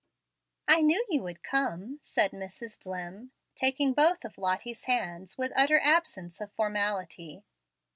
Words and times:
"I 0.67 0.81
knew 0.81 1.05
you 1.11 1.21
would 1.21 1.43
come," 1.43 1.99
said 2.01 2.31
Mrs. 2.31 2.79
Dlimm, 2.79 3.29
taking 3.53 3.93
both 3.93 4.25
of 4.25 4.39
Lottie's 4.39 4.85
hands 4.85 5.37
with 5.37 5.51
utter 5.55 5.79
absence 5.79 6.41
of 6.41 6.51
formality. 6.53 7.43